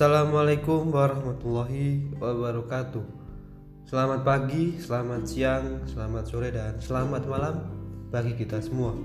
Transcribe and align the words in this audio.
Assalamualaikum 0.00 0.96
warahmatullahi 0.96 2.16
wabarakatuh. 2.16 3.04
Selamat 3.84 4.24
pagi, 4.24 4.80
selamat 4.80 5.28
siang, 5.28 5.84
selamat 5.84 6.24
sore, 6.24 6.48
dan 6.48 6.80
selamat 6.80 7.28
malam 7.28 7.68
bagi 8.08 8.32
kita 8.32 8.64
semua. 8.64 8.96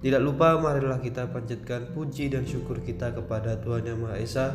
Tidak 0.00 0.16
lupa, 0.16 0.56
marilah 0.56 0.96
kita 0.96 1.28
panjatkan 1.28 1.92
puji 1.92 2.32
dan 2.32 2.48
syukur 2.48 2.80
kita 2.80 3.12
kepada 3.12 3.60
Tuhan 3.60 3.84
Yang 3.84 3.98
Maha 4.00 4.16
Esa 4.16 4.46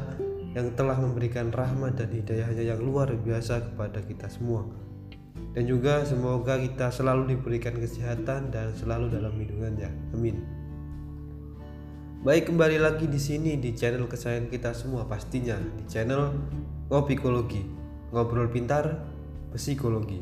yang 0.57 0.73
telah 0.73 0.97
memberikan 0.97 1.53
rahmat 1.53 2.01
dan 2.01 2.09
hidayahnya 2.17 2.73
yang 2.73 2.81
luar 2.81 3.13
biasa 3.13 3.61
kepada 3.61 4.01
kita 4.09 4.33
semua. 4.33 4.65
Dan 5.53 5.69
juga 5.69 6.01
semoga 6.01 6.57
kita 6.57 6.89
selalu 6.89 7.37
diberikan 7.37 7.77
kesehatan 7.77 8.49
dan 8.49 8.73
selalu 8.73 9.13
dalam 9.13 9.37
lindungannya. 9.37 10.17
Amin. 10.17 10.56
Baik 12.17 12.49
kembali 12.49 12.81
lagi 12.81 13.05
di 13.05 13.21
sini 13.21 13.61
di 13.61 13.77
channel 13.77 14.09
kesayangan 14.09 14.49
kita 14.49 14.73
semua 14.73 15.05
pastinya. 15.05 15.53
Di 15.53 15.85
channel 15.85 16.33
Ngopikologi 16.89 17.61
Ngobrol 18.09 18.49
Pintar 18.49 19.05
Psikologi. 19.53 20.17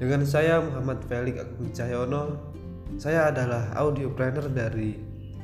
Dengan 0.00 0.24
saya 0.24 0.64
Muhammad 0.64 1.04
Felix 1.04 1.36
Agung 1.36 1.68
Cahyono 1.68 2.40
Saya 2.96 3.28
adalah 3.28 3.76
audio 3.76 4.08
planner 4.08 4.48
dari 4.48 4.96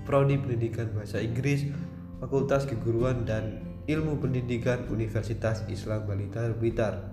Prodi 0.08 0.40
Pendidikan 0.40 0.88
Bahasa 0.96 1.20
Inggris 1.20 1.68
Fakultas 2.16 2.64
Keguruan 2.64 3.28
dan 3.28 3.60
Ilmu 3.84 4.24
Pendidikan 4.24 4.88
Universitas 4.88 5.68
Islam 5.68 6.08
Balita 6.08 6.48
Blitar. 6.56 7.12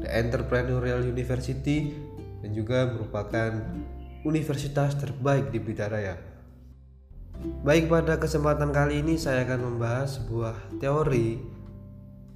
The 0.00 0.08
Entrepreneurial 0.08 1.04
University 1.04 1.92
dan 2.40 2.56
juga 2.56 2.88
merupakan 2.96 3.60
universitas 4.24 4.96
terbaik 4.96 5.52
di 5.52 5.60
Blitar 5.60 5.92
Raya. 5.92 6.33
Baik 7.42 7.90
pada 7.90 8.16
kesempatan 8.16 8.70
kali 8.70 9.02
ini 9.02 9.18
saya 9.18 9.42
akan 9.42 9.74
membahas 9.74 10.22
sebuah 10.22 10.78
teori 10.78 11.54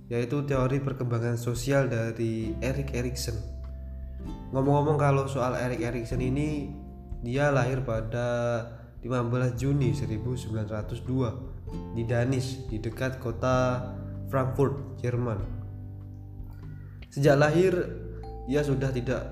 yaitu 0.08 0.40
teori 0.42 0.80
perkembangan 0.80 1.36
sosial 1.36 1.86
dari 1.86 2.56
Erik 2.64 2.96
Erikson. 2.96 3.36
Ngomong-ngomong 4.50 4.96
kalau 4.96 5.28
soal 5.28 5.54
Erik 5.54 5.84
Erikson 5.84 6.24
ini 6.24 6.72
dia 7.20 7.52
lahir 7.52 7.84
pada 7.84 8.64
15 9.04 9.60
Juni 9.60 9.94
1902 9.94 11.94
di 11.94 12.02
Danis 12.02 12.66
di 12.66 12.82
dekat 12.82 13.22
kota 13.22 13.84
Frankfurt, 14.32 14.98
Jerman. 14.98 15.38
Sejak 17.12 17.38
lahir 17.38 17.72
ia 18.48 18.64
sudah 18.64 18.90
tidak 18.90 19.22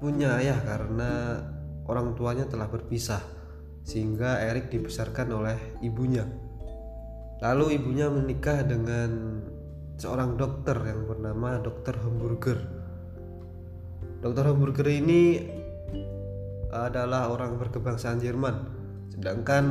punya 0.00 0.40
ayah 0.40 0.58
karena 0.64 1.40
orang 1.86 2.16
tuanya 2.16 2.48
telah 2.48 2.68
berpisah 2.68 3.35
sehingga 3.86 4.42
Erik 4.42 4.74
dibesarkan 4.74 5.30
oleh 5.30 5.58
ibunya. 5.78 6.26
Lalu 7.38 7.78
ibunya 7.78 8.10
menikah 8.10 8.66
dengan 8.66 9.38
seorang 9.94 10.34
dokter 10.34 10.74
yang 10.82 11.06
bernama 11.06 11.62
Dokter 11.62 11.94
Hamburger. 12.02 12.58
Dokter 14.20 14.44
Hamburger 14.50 14.88
ini 14.90 15.46
adalah 16.74 17.30
orang 17.30 17.56
berkebangsaan 17.62 18.18
Jerman, 18.18 18.56
sedangkan 19.14 19.64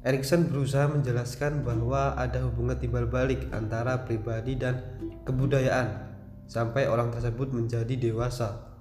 Erikson 0.00 0.48
berusaha 0.48 0.88
menjelaskan 0.88 1.68
bahwa 1.68 2.16
ada 2.16 2.48
hubungan 2.48 2.80
timbal 2.80 3.04
balik 3.04 3.44
antara 3.52 4.08
pribadi 4.08 4.56
dan 4.56 4.80
kebudayaan 5.28 6.16
sampai 6.48 6.88
orang 6.88 7.12
tersebut 7.12 7.52
menjadi 7.52 7.92
dewasa. 7.92 8.72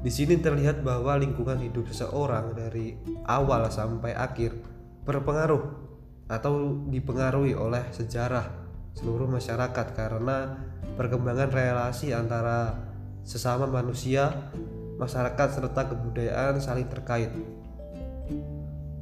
Di 0.00 0.08
sini 0.08 0.40
terlihat 0.40 0.80
bahwa 0.80 1.20
lingkungan 1.20 1.60
hidup 1.60 1.92
seseorang 1.92 2.56
dari 2.56 2.96
awal 3.28 3.68
sampai 3.68 4.16
akhir 4.16 4.56
berpengaruh 5.04 5.60
atau 6.32 6.80
dipengaruhi 6.88 7.52
oleh 7.52 7.84
sejarah 7.92 8.48
seluruh 8.96 9.28
masyarakat 9.28 9.92
karena 9.92 10.56
perkembangan 10.96 11.52
relasi 11.52 12.16
antara 12.16 12.91
sesama 13.22 13.70
manusia, 13.70 14.50
masyarakat 14.98 15.48
serta 15.58 15.82
kebudayaan 15.90 16.58
saling 16.62 16.86
terkait. 16.86 17.30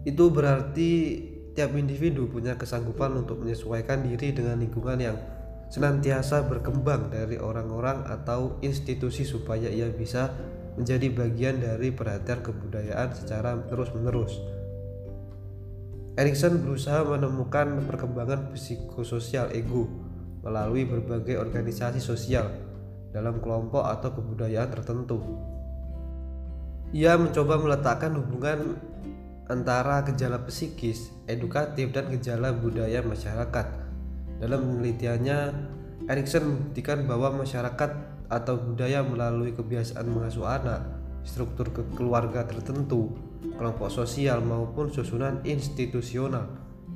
Itu 0.05 0.33
berarti 0.33 1.21
tiap 1.53 1.77
individu 1.77 2.31
punya 2.31 2.57
kesanggupan 2.57 3.21
untuk 3.21 3.45
menyesuaikan 3.45 4.07
diri 4.07 4.33
dengan 4.33 4.61
lingkungan 4.61 4.99
yang 5.01 5.17
senantiasa 5.71 6.49
berkembang 6.49 7.13
dari 7.13 7.37
orang-orang 7.37 8.09
atau 8.09 8.59
institusi 8.65 9.23
supaya 9.23 9.71
ia 9.71 9.87
bisa 9.93 10.33
menjadi 10.75 11.13
bagian 11.13 11.61
dari 11.61 11.93
perhatian 11.93 12.41
kebudayaan 12.43 13.13
secara 13.15 13.55
terus-menerus. 13.69 14.41
Erikson 16.19 16.59
berusaha 16.59 17.07
menemukan 17.07 17.87
perkembangan 17.87 18.51
psikososial 18.53 19.55
ego 19.55 19.87
melalui 20.43 20.89
berbagai 20.89 21.39
organisasi 21.39 22.03
sosial 22.03 22.70
dalam 23.11 23.43
kelompok 23.43 23.83
atau 23.83 24.15
kebudayaan 24.15 24.71
tertentu. 24.71 25.19
Ia 26.91 27.15
mencoba 27.15 27.59
meletakkan 27.59 28.19
hubungan 28.19 28.79
antara 29.47 30.03
gejala 30.07 30.43
psikis, 30.47 31.11
edukatif, 31.27 31.91
dan 31.91 32.11
gejala 32.11 32.55
budaya 32.55 33.03
masyarakat. 33.03 33.67
Dalam 34.39 34.61
penelitiannya, 34.63 35.39
Erikson 36.11 36.43
membuktikan 36.47 37.07
bahwa 37.07 37.47
masyarakat 37.47 37.91
atau 38.31 38.55
budaya 38.59 39.03
melalui 39.03 39.55
kebiasaan 39.55 40.07
mengasuh 40.07 40.47
anak, 40.47 40.83
struktur 41.23 41.71
keluarga 41.95 42.47
tertentu, 42.47 43.15
kelompok 43.59 43.91
sosial 43.91 44.43
maupun 44.43 44.91
susunan 44.91 45.43
institusional 45.47 46.47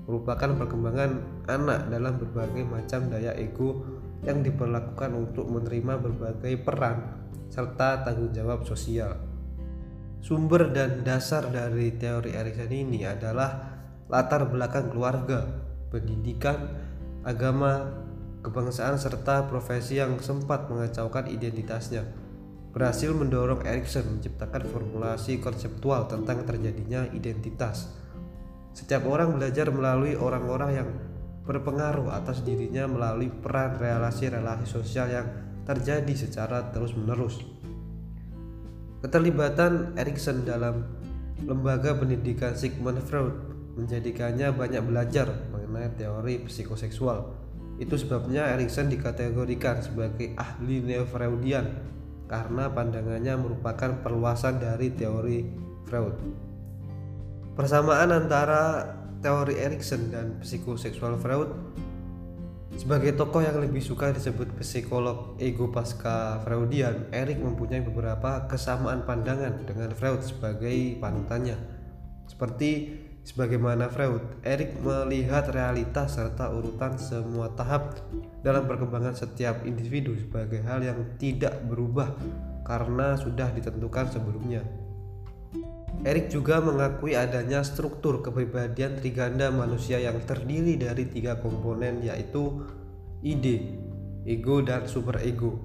merupakan 0.04 0.52
perkembangan 0.60 1.10
anak 1.48 1.88
dalam 1.88 2.20
berbagai 2.20 2.64
macam 2.68 3.08
daya 3.08 3.32
ego 3.40 3.80
yang 4.24 4.40
diperlakukan 4.40 5.12
untuk 5.12 5.46
menerima 5.48 6.00
berbagai 6.00 6.64
peran 6.64 7.24
serta 7.52 8.02
tanggung 8.02 8.32
jawab 8.32 8.64
sosial. 8.66 9.14
Sumber 10.24 10.72
dan 10.72 11.04
dasar 11.04 11.52
dari 11.52 11.92
teori 11.94 12.32
Erikson 12.32 12.72
ini 12.72 13.04
adalah 13.04 13.76
latar 14.08 14.48
belakang 14.48 14.88
keluarga, 14.88 15.44
pendidikan, 15.92 16.56
agama, 17.22 17.92
kebangsaan 18.40 18.96
serta 18.96 19.44
profesi 19.48 20.00
yang 20.00 20.16
sempat 20.20 20.72
mengacaukan 20.72 21.28
identitasnya. 21.28 22.08
Berhasil 22.72 23.12
mendorong 23.12 23.62
Erikson 23.68 24.16
menciptakan 24.16 24.64
formulasi 24.66 25.38
konseptual 25.38 26.08
tentang 26.08 26.42
terjadinya 26.42 27.06
identitas. 27.12 27.92
Setiap 28.74 29.06
orang 29.06 29.38
belajar 29.38 29.70
melalui 29.70 30.18
orang-orang 30.18 30.70
yang 30.74 30.88
berpengaruh 31.44 32.08
atas 32.12 32.40
dirinya 32.40 32.88
melalui 32.88 33.28
peran 33.28 33.76
relasi-relasi 33.76 34.64
sosial 34.64 35.12
yang 35.12 35.26
terjadi 35.68 36.12
secara 36.16 36.72
terus-menerus. 36.72 37.44
Keterlibatan 39.04 39.92
Erikson 40.00 40.48
dalam 40.48 40.88
lembaga 41.44 41.92
pendidikan 41.92 42.56
Sigmund 42.56 43.04
Freud 43.04 43.36
menjadikannya 43.76 44.56
banyak 44.56 44.80
belajar 44.80 45.28
mengenai 45.52 45.92
teori 46.00 46.40
psikoseksual. 46.48 47.36
Itu 47.76 48.00
sebabnya 48.00 48.48
Erikson 48.56 48.88
dikategorikan 48.88 49.84
sebagai 49.84 50.32
ahli 50.40 50.80
neo-Freudian 50.80 51.66
karena 52.24 52.72
pandangannya 52.72 53.34
merupakan 53.36 54.00
perluasan 54.00 54.56
dari 54.56 54.88
teori 54.94 55.44
Freud. 55.84 56.16
Persamaan 57.52 58.10
antara 58.10 58.88
teori 59.24 59.56
Erikson 59.56 60.12
dan 60.12 60.36
psikoseksual 60.44 61.16
Freud 61.16 61.48
sebagai 62.74 63.14
tokoh 63.14 63.38
yang 63.38 63.56
lebih 63.62 63.78
suka 63.78 64.10
disebut 64.10 64.50
psikolog 64.58 65.38
ego 65.38 65.70
pasca 65.70 66.42
Freudian, 66.42 67.06
Erik 67.14 67.38
mempunyai 67.38 67.80
beberapa 67.86 68.50
kesamaan 68.50 69.06
pandangan 69.06 69.62
dengan 69.62 69.94
Freud 69.94 70.26
sebagai 70.26 70.98
panutannya. 70.98 71.54
Seperti 72.26 72.98
sebagaimana 73.22 73.86
Freud, 73.86 74.42
Erik 74.42 74.74
melihat 74.82 75.54
realitas 75.54 76.18
serta 76.18 76.50
urutan 76.50 76.98
semua 76.98 77.54
tahap 77.54 77.94
dalam 78.42 78.66
perkembangan 78.66 79.14
setiap 79.14 79.62
individu 79.62 80.18
sebagai 80.18 80.58
hal 80.66 80.82
yang 80.82 80.98
tidak 81.16 81.62
berubah 81.70 82.10
karena 82.66 83.14
sudah 83.14 83.54
ditentukan 83.54 84.10
sebelumnya. 84.10 84.83
Erik 86.02 86.34
juga 86.34 86.58
mengakui 86.58 87.14
adanya 87.14 87.62
struktur 87.62 88.20
kepribadian 88.20 88.98
triganda 88.98 89.54
manusia 89.54 90.02
yang 90.02 90.18
terdiri 90.26 90.74
dari 90.74 91.06
tiga 91.06 91.38
komponen 91.38 92.02
yaitu 92.02 92.66
ide, 93.22 93.78
ego, 94.26 94.60
dan 94.60 94.84
superego. 94.90 95.62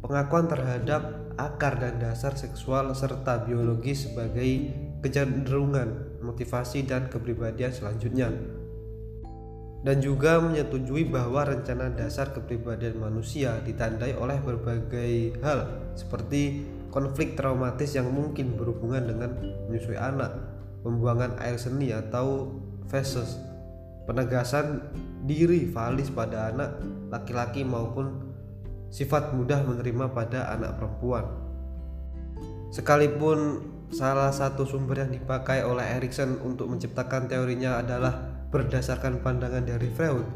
Pengakuan 0.00 0.46
terhadap 0.46 1.32
akar 1.34 1.80
dan 1.80 1.98
dasar 1.98 2.36
seksual 2.38 2.94
serta 2.94 3.42
biologis 3.42 4.08
sebagai 4.08 4.72
kecenderungan, 5.04 6.20
motivasi, 6.24 6.88
dan 6.88 7.12
kepribadian 7.12 7.72
selanjutnya. 7.72 8.32
Dan 9.84 10.00
juga 10.00 10.40
menyetujui 10.40 11.12
bahwa 11.12 11.44
rencana 11.44 11.92
dasar 11.92 12.32
kepribadian 12.32 12.96
manusia 12.96 13.60
ditandai 13.60 14.16
oleh 14.16 14.40
berbagai 14.40 15.36
hal 15.44 15.92
seperti 15.92 16.64
konflik 16.94 17.34
traumatis 17.34 17.98
yang 17.98 18.06
mungkin 18.14 18.54
berhubungan 18.54 19.10
dengan 19.10 19.34
menyusui 19.66 19.98
anak, 19.98 20.30
pembuangan 20.86 21.34
air 21.42 21.58
seni 21.58 21.90
atau 21.90 22.54
feses, 22.86 23.42
penegasan 24.06 24.78
diri 25.26 25.66
valis 25.66 26.14
pada 26.14 26.54
anak 26.54 26.78
laki-laki 27.10 27.66
maupun 27.66 28.30
sifat 28.94 29.34
mudah 29.34 29.66
menerima 29.66 30.06
pada 30.14 30.54
anak 30.54 30.78
perempuan. 30.78 31.26
Sekalipun 32.70 33.66
salah 33.90 34.30
satu 34.30 34.62
sumber 34.62 35.02
yang 35.02 35.10
dipakai 35.18 35.66
oleh 35.66 35.98
Erikson 35.98 36.38
untuk 36.46 36.70
menciptakan 36.70 37.26
teorinya 37.26 37.82
adalah 37.82 38.22
berdasarkan 38.54 39.18
pandangan 39.18 39.66
dari 39.66 39.90
Freud, 39.90 40.26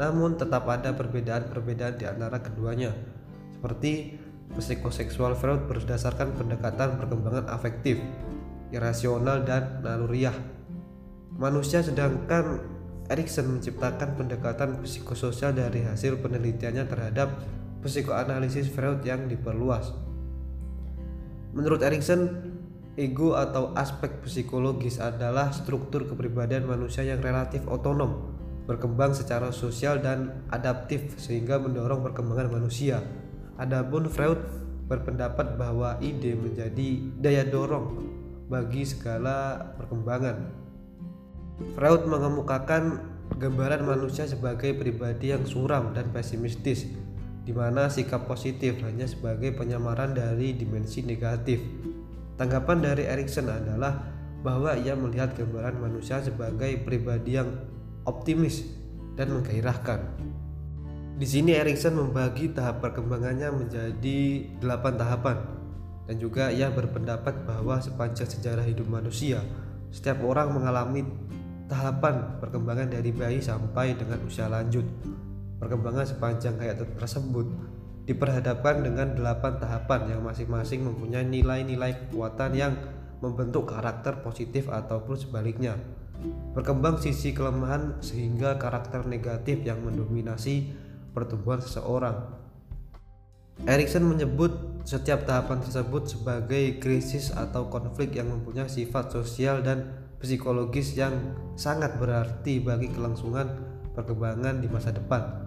namun 0.00 0.40
tetap 0.40 0.64
ada 0.72 0.96
perbedaan-perbedaan 0.96 2.00
di 2.00 2.08
antara 2.08 2.40
keduanya, 2.40 2.96
seperti 3.52 4.16
Psikoseksual 4.56 5.36
Freud 5.36 5.68
berdasarkan 5.68 6.32
pendekatan 6.32 6.96
perkembangan 6.96 7.50
afektif, 7.52 8.00
irasional, 8.72 9.44
dan 9.44 9.84
naluriah. 9.84 10.34
Manusia 11.36 11.84
sedangkan 11.84 12.78
Erikson 13.08 13.48
menciptakan 13.48 14.20
pendekatan 14.20 14.84
psikososial 14.84 15.56
dari 15.56 15.80
hasil 15.80 16.20
penelitiannya 16.20 16.84
terhadap 16.84 17.40
psikoanalisis 17.80 18.68
Freud 18.68 19.00
yang 19.00 19.24
diperluas. 19.28 19.96
Menurut 21.56 21.80
Erikson, 21.80 22.28
ego 22.98 23.32
atau 23.38 23.72
aspek 23.72 24.20
psikologis 24.26 25.00
adalah 25.00 25.54
struktur 25.54 26.04
kepribadian 26.04 26.68
manusia 26.68 27.06
yang 27.06 27.24
relatif 27.24 27.64
otonom, 27.64 28.36
berkembang 28.68 29.16
secara 29.16 29.54
sosial 29.56 30.04
dan 30.04 30.44
adaptif 30.52 31.16
sehingga 31.16 31.56
mendorong 31.56 32.04
perkembangan 32.04 32.52
manusia. 32.52 33.00
Adapun 33.58 34.06
Freud 34.06 34.38
berpendapat 34.86 35.58
bahwa 35.58 35.98
ide 35.98 36.38
menjadi 36.38 36.88
daya 37.18 37.42
dorong 37.42 38.06
bagi 38.46 38.86
segala 38.86 39.60
perkembangan. 39.76 40.48
Freud 41.74 42.06
mengemukakan 42.06 43.02
gambaran 43.36 43.82
manusia 43.84 44.24
sebagai 44.24 44.78
pribadi 44.78 45.34
yang 45.34 45.42
suram 45.42 45.90
dan 45.92 46.08
pesimistis, 46.14 46.86
di 47.42 47.52
mana 47.52 47.90
sikap 47.90 48.30
positif 48.30 48.78
hanya 48.86 49.10
sebagai 49.10 49.52
penyamaran 49.58 50.14
dari 50.14 50.54
dimensi 50.54 51.02
negatif. 51.02 51.58
Tanggapan 52.38 52.78
dari 52.78 53.04
Erikson 53.10 53.50
adalah 53.50 54.06
bahwa 54.46 54.78
ia 54.78 54.94
melihat 54.94 55.34
gambaran 55.34 55.82
manusia 55.82 56.22
sebagai 56.22 56.78
pribadi 56.86 57.36
yang 57.42 57.50
optimis 58.06 58.62
dan 59.18 59.34
menggairahkan. 59.34 60.00
Di 61.18 61.26
sini 61.26 61.50
Erikson 61.50 61.98
membagi 61.98 62.54
tahap 62.54 62.78
perkembangannya 62.78 63.50
menjadi 63.50 64.18
delapan 64.62 64.94
tahapan 64.94 65.38
dan 66.06 66.14
juga 66.22 66.46
ia 66.54 66.70
berpendapat 66.70 67.42
bahwa 67.42 67.82
sepanjang 67.82 68.30
sejarah 68.30 68.62
hidup 68.62 68.86
manusia, 68.86 69.42
setiap 69.90 70.22
orang 70.22 70.54
mengalami 70.54 71.02
tahapan 71.66 72.38
perkembangan 72.38 72.94
dari 72.94 73.10
bayi 73.10 73.42
sampai 73.42 73.98
dengan 73.98 74.22
usia 74.30 74.46
lanjut. 74.46 74.86
Perkembangan 75.58 76.06
sepanjang 76.06 76.54
hayat 76.62 76.86
tersebut 76.94 77.50
diperhadapkan 78.06 78.86
dengan 78.86 79.18
delapan 79.18 79.58
tahapan 79.58 80.14
yang 80.14 80.22
masing-masing 80.22 80.86
mempunyai 80.86 81.26
nilai-nilai 81.26 81.98
kekuatan 81.98 82.54
yang 82.54 82.78
membentuk 83.18 83.66
karakter 83.66 84.22
positif 84.22 84.70
ataupun 84.70 85.18
sebaliknya. 85.18 85.74
Berkembang 86.54 87.02
sisi 87.02 87.34
kelemahan 87.34 87.98
sehingga 88.06 88.54
karakter 88.54 89.02
negatif 89.02 89.66
yang 89.66 89.82
mendominasi 89.82 90.86
pertumbuhan 91.18 91.58
seseorang. 91.58 92.14
Erikson 93.66 94.06
menyebut 94.06 94.54
setiap 94.86 95.26
tahapan 95.26 95.58
tersebut 95.58 96.06
sebagai 96.06 96.78
krisis 96.78 97.34
atau 97.34 97.66
konflik 97.66 98.14
yang 98.14 98.30
mempunyai 98.30 98.70
sifat 98.70 99.10
sosial 99.10 99.66
dan 99.66 99.90
psikologis 100.22 100.94
yang 100.94 101.34
sangat 101.58 101.98
berarti 101.98 102.62
bagi 102.62 102.86
kelangsungan 102.94 103.50
perkembangan 103.98 104.62
di 104.62 104.70
masa 104.70 104.94
depan. 104.94 105.42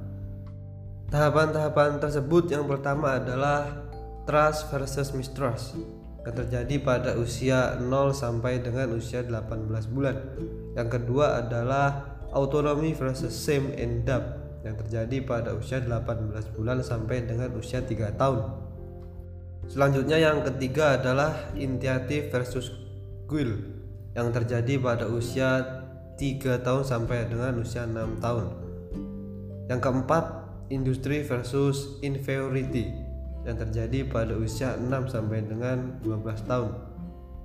Tahapan-tahapan 1.07 2.03
tersebut 2.03 2.51
yang 2.51 2.67
pertama 2.67 3.15
adalah 3.15 3.87
trust 4.27 4.67
versus 4.71 5.15
mistrust 5.15 5.79
yang 6.27 6.35
terjadi 6.35 6.75
pada 6.83 7.15
usia 7.15 7.79
0 7.79 7.87
sampai 8.11 8.59
dengan 8.59 8.91
usia 8.95 9.23
18 9.23 9.71
bulan. 9.91 10.15
Yang 10.75 10.99
kedua 10.99 11.47
adalah 11.47 12.19
autonomy 12.35 12.91
versus 12.95 13.35
same 13.35 13.71
and 13.75 14.03
doubt 14.07 14.40
yang 14.61 14.77
terjadi 14.77 15.17
pada 15.25 15.57
usia 15.57 15.81
18 15.81 16.57
bulan 16.57 16.85
sampai 16.85 17.25
dengan 17.25 17.49
usia 17.57 17.81
3 17.81 18.13
tahun. 18.13 18.39
Selanjutnya 19.65 20.17
yang 20.21 20.45
ketiga 20.45 21.01
adalah 21.01 21.53
initiative 21.57 22.29
versus 22.29 22.69
guild 23.25 23.57
yang 24.13 24.29
terjadi 24.29 24.77
pada 24.77 25.09
usia 25.09 25.81
3 26.17 26.61
tahun 26.61 26.83
sampai 26.85 27.29
dengan 27.29 27.57
usia 27.57 27.89
6 27.89 28.21
tahun. 28.21 28.45
Yang 29.71 29.81
keempat, 29.81 30.25
industri 30.69 31.23
versus 31.25 31.97
inferiority 32.05 32.91
yang 33.47 33.57
terjadi 33.57 34.05
pada 34.05 34.37
usia 34.37 34.77
6 34.77 35.09
sampai 35.09 35.41
dengan 35.41 35.97
12 36.05 36.45
tahun. 36.45 36.71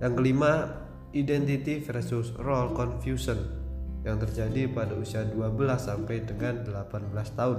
Yang 0.04 0.12
kelima, 0.20 0.52
identity 1.16 1.80
versus 1.80 2.36
role 2.36 2.76
confusion 2.76 3.55
yang 4.06 4.22
terjadi 4.22 4.70
pada 4.70 4.94
usia 4.94 5.26
12 5.26 5.58
sampai 5.82 6.22
dengan 6.22 6.62
18 6.62 7.10
tahun. 7.34 7.58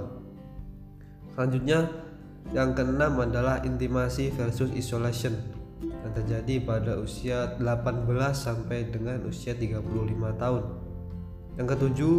Selanjutnya, 1.36 1.92
yang 2.56 2.72
keenam 2.72 3.20
adalah 3.20 3.60
intimasi 3.60 4.32
versus 4.32 4.72
isolation 4.72 5.36
yang 5.84 6.12
terjadi 6.16 6.64
pada 6.64 6.96
usia 6.96 7.52
18 7.60 8.08
sampai 8.32 8.88
dengan 8.88 9.28
usia 9.28 9.52
35 9.52 9.84
tahun. 10.40 10.64
Yang 11.60 11.66
ketujuh, 11.76 12.16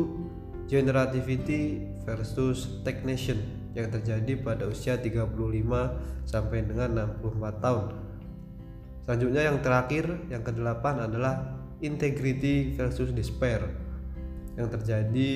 generativity 0.70 1.90
versus 2.06 2.86
stagnation 2.86 3.42
yang 3.74 3.90
terjadi 3.90 4.38
pada 4.38 4.70
usia 4.70 5.02
35 5.02 5.34
sampai 6.30 6.62
dengan 6.70 7.18
64 7.18 7.66
tahun. 7.66 7.86
Selanjutnya 9.10 9.42
yang 9.50 9.58
terakhir, 9.66 10.06
yang 10.30 10.46
kedelapan 10.46 11.10
adalah 11.10 11.58
integrity 11.82 12.78
versus 12.78 13.10
despair 13.10 13.89
yang 14.60 14.68
terjadi 14.68 15.36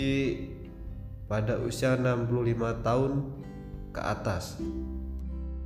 pada 1.31 1.55
usia 1.63 1.95
65 1.95 2.83
tahun 2.83 3.11
ke 3.95 4.01
atas. 4.03 4.59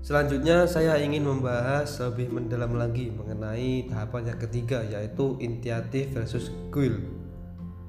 Selanjutnya 0.06 0.64
saya 0.70 0.96
ingin 1.02 1.26
membahas 1.26 1.90
lebih 2.00 2.32
mendalam 2.32 2.80
lagi 2.80 3.12
mengenai 3.12 3.92
tahapan 3.92 4.32
yang 4.32 4.40
ketiga 4.40 4.80
yaitu 4.86 5.36
initiatif 5.44 6.14
versus 6.16 6.54
guild. 6.72 7.02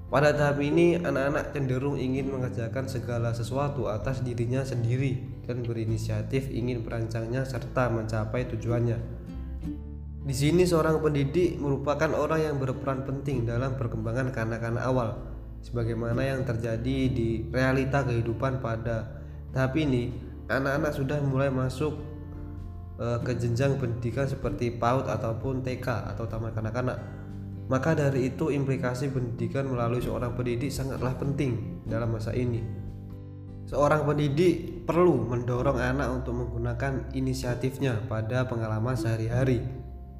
Pada 0.08 0.32
tahap 0.32 0.64
ini 0.64 0.96
anak-anak 0.96 1.52
cenderung 1.52 2.00
ingin 2.00 2.32
mengerjakan 2.32 2.88
segala 2.88 3.36
sesuatu 3.36 3.92
atas 3.92 4.24
dirinya 4.24 4.64
sendiri 4.64 5.44
dan 5.44 5.60
berinisiatif 5.60 6.48
ingin 6.48 6.80
merancangnya 6.80 7.44
serta 7.44 7.92
mencapai 7.92 8.48
tujuannya. 8.48 8.98
Di 10.24 10.34
sini 10.34 10.64
seorang 10.64 11.04
pendidik 11.04 11.60
merupakan 11.60 12.08
orang 12.16 12.40
yang 12.40 12.56
berperan 12.56 13.04
penting 13.04 13.44
dalam 13.44 13.76
perkembangan 13.76 14.32
kanak-kanak 14.32 14.82
awal 14.82 15.37
sebagaimana 15.62 16.24
yang 16.24 16.42
terjadi 16.46 16.98
di 17.10 17.46
realita 17.50 18.06
kehidupan 18.06 18.62
pada 18.62 19.22
tahap 19.52 19.74
ini 19.78 20.12
anak-anak 20.48 20.92
sudah 20.96 21.18
mulai 21.20 21.52
masuk 21.52 21.98
uh, 22.98 23.18
ke 23.22 23.36
jenjang 23.36 23.76
pendidikan 23.76 24.26
seperti 24.26 24.74
PAUD 24.74 25.06
ataupun 25.08 25.62
TK 25.62 25.86
atau 26.14 26.24
taman 26.26 26.52
kanak-kanak. 26.52 26.98
Maka 27.68 27.92
dari 27.92 28.32
itu 28.32 28.48
implikasi 28.48 29.12
pendidikan 29.12 29.68
melalui 29.68 30.00
seorang 30.00 30.32
pendidik 30.32 30.72
sangatlah 30.72 31.12
penting 31.20 31.84
dalam 31.84 32.08
masa 32.08 32.32
ini. 32.32 32.64
Seorang 33.68 34.08
pendidik 34.08 34.88
perlu 34.88 35.28
mendorong 35.28 35.76
anak 35.76 36.08
untuk 36.08 36.32
menggunakan 36.32 37.12
inisiatifnya 37.12 38.08
pada 38.08 38.48
pengalaman 38.48 38.96
sehari-hari. 38.96 39.60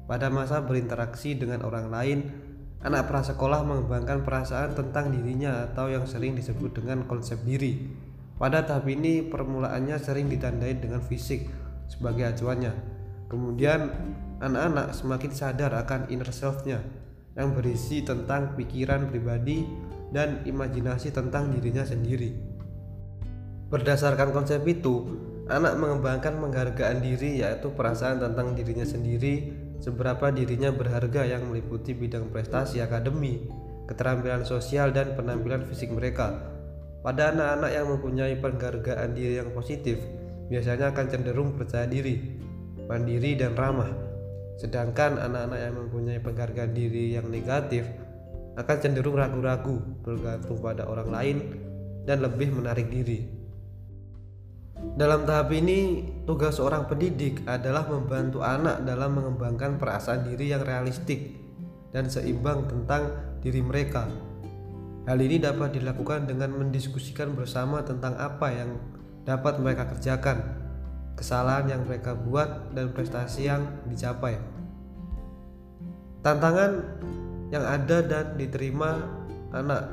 Pada 0.05 0.29
masa 0.29 0.61
berinteraksi 0.61 1.33
dengan 1.33 1.65
orang 1.65 1.89
lain, 1.89 2.19
anak 2.79 3.11
prasekolah 3.11 3.67
mengembangkan 3.67 4.23
perasaan 4.23 4.71
tentang 4.71 5.11
dirinya 5.11 5.67
atau 5.67 5.91
yang 5.91 6.07
sering 6.07 6.35
disebut 6.35 6.79
dengan 6.79 7.03
konsep 7.03 7.43
diri 7.43 7.91
pada 8.39 8.63
tahap 8.63 8.87
ini 8.87 9.19
permulaannya 9.27 9.99
sering 9.99 10.31
ditandai 10.31 10.79
dengan 10.79 11.03
fisik 11.03 11.51
sebagai 11.91 12.31
acuannya. 12.31 12.71
Kemudian 13.27 13.91
anak-anak 14.39 14.95
semakin 14.95 15.31
sadar 15.35 15.75
akan 15.75 16.07
inner 16.07 16.31
self-nya 16.31 16.79
yang 17.35 17.51
berisi 17.51 17.99
tentang 18.01 18.55
pikiran 18.55 19.11
pribadi 19.11 19.67
dan 20.15 20.41
imajinasi 20.47 21.11
tentang 21.11 21.51
dirinya 21.51 21.83
sendiri. 21.83 22.31
Berdasarkan 23.69 24.33
konsep 24.33 24.65
itu, 24.65 25.19
anak 25.51 25.77
mengembangkan 25.77 26.39
penghargaan 26.41 27.03
diri 27.03 27.43
yaitu 27.43 27.69
perasaan 27.75 28.17
tentang 28.23 28.57
dirinya 28.57 28.87
sendiri, 28.87 29.53
seberapa 29.79 30.31
dirinya 30.31 30.71
berharga 30.71 31.23
yang 31.23 31.47
meliputi 31.47 31.95
bidang 31.95 32.31
prestasi 32.31 32.83
akademi, 32.83 33.47
keterampilan 33.87 34.45
sosial 34.45 34.91
dan 34.93 35.17
penampilan 35.17 35.65
fisik 35.65 35.89
mereka 35.89 36.59
pada 36.99 37.31
anak-anak 37.31 37.71
yang 37.71 37.87
mempunyai 37.87 38.35
penghargaan 38.43 39.15
diri 39.15 39.39
yang 39.39 39.55
positif, 39.55 40.03
biasanya 40.51 40.91
akan 40.91 41.05
cenderung 41.07 41.55
percaya 41.55 41.87
diri, 41.87 42.19
mandiri, 42.91 43.39
dan 43.39 43.55
ramah. 43.55 43.87
Sedangkan 44.59 45.15
anak-anak 45.15 45.59
yang 45.63 45.75
mempunyai 45.79 46.19
penghargaan 46.19 46.75
diri 46.75 47.15
yang 47.15 47.31
negatif 47.31 47.87
akan 48.59 48.77
cenderung 48.83 49.15
ragu-ragu, 49.15 49.79
bergantung 50.03 50.59
pada 50.59 50.83
orang 50.91 51.07
lain, 51.07 51.37
dan 52.03 52.19
lebih 52.19 52.51
menarik 52.51 52.91
diri. 52.91 53.38
Dalam 54.79 55.27
tahap 55.27 55.51
ini, 55.51 56.07
tugas 56.23 56.55
seorang 56.59 56.87
pendidik 56.87 57.43
adalah 57.47 57.87
membantu 57.87 58.43
anak 58.43 58.83
dalam 58.83 59.15
mengembangkan 59.15 59.75
perasaan 59.75 60.27
diri 60.27 60.51
yang 60.51 60.63
realistik 60.63 61.35
dan 61.91 62.07
seimbang 62.07 62.67
tentang 62.67 63.11
diri 63.43 63.59
mereka. 63.59 64.07
Hal 65.07 65.19
ini 65.19 65.39
dapat 65.39 65.75
dilakukan 65.75 66.27
dengan 66.27 66.51
mendiskusikan 66.55 67.31
bersama 67.33 67.83
tentang 67.83 68.15
apa 68.19 68.47
yang 68.51 68.75
dapat 69.23 69.59
mereka 69.59 69.87
kerjakan, 69.95 70.43
kesalahan 71.15 71.79
yang 71.79 71.81
mereka 71.87 72.15
buat, 72.15 72.71
dan 72.75 72.91
prestasi 72.95 73.47
yang 73.51 73.67
dicapai. 73.87 74.39
Tantangan 76.19 76.71
yang 77.51 77.63
ada 77.63 78.03
dan 78.03 78.25
diterima 78.35 78.99
anak, 79.55 79.87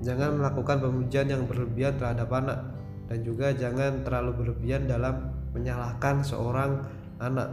jangan 0.00 0.38
melakukan 0.38 0.78
pemujian 0.78 1.26
yang 1.26 1.42
berlebihan 1.44 1.98
terhadap 1.98 2.30
anak, 2.30 2.75
dan 3.06 3.18
juga 3.22 3.54
jangan 3.54 4.02
terlalu 4.02 4.44
berlebihan 4.44 4.90
dalam 4.90 5.30
menyalahkan 5.54 6.26
seorang 6.26 6.82
anak. 7.22 7.48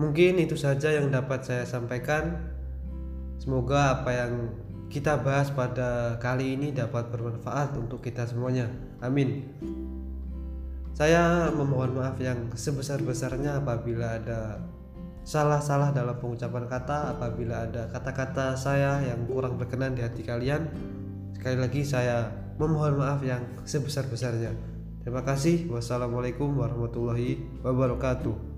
Mungkin 0.00 0.40
itu 0.40 0.56
saja 0.56 0.94
yang 0.94 1.12
dapat 1.12 1.44
saya 1.44 1.64
sampaikan. 1.68 2.40
Semoga 3.36 4.00
apa 4.00 4.10
yang 4.14 4.32
kita 4.88 5.20
bahas 5.20 5.52
pada 5.52 6.16
kali 6.18 6.56
ini 6.56 6.72
dapat 6.72 7.12
bermanfaat 7.12 7.76
untuk 7.76 8.00
kita 8.00 8.24
semuanya. 8.26 8.66
Amin. 9.04 9.46
Saya 10.96 11.48
memohon 11.48 11.96
maaf 11.96 12.20
yang 12.20 12.52
sebesar-besarnya 12.52 13.64
apabila 13.64 14.20
ada 14.20 14.60
salah-salah 15.24 15.94
dalam 15.94 16.16
pengucapan 16.18 16.68
kata, 16.68 17.16
apabila 17.16 17.68
ada 17.68 17.88
kata-kata 17.88 18.58
saya 18.58 19.00
yang 19.04 19.24
kurang 19.24 19.56
berkenan 19.56 19.96
di 19.96 20.04
hati 20.04 20.26
kalian. 20.26 20.68
Sekali 21.36 21.56
lagi 21.56 21.80
saya 21.86 22.28
memohon 22.60 23.00
maaf 23.00 23.24
yang 23.24 23.40
sebesar-besarnya. 23.64 24.52
Terima 25.00 25.24
kasih. 25.24 25.72
Wassalamualaikum 25.72 26.52
warahmatullahi 26.60 27.64
wabarakatuh. 27.64 28.49